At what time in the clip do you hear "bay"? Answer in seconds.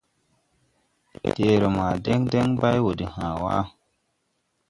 2.59-2.77